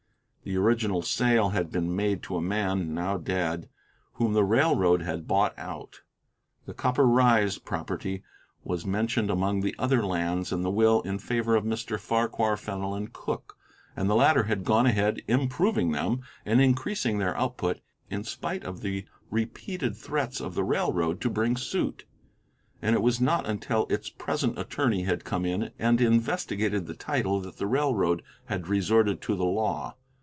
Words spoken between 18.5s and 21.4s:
of the repeated threats of the railroad to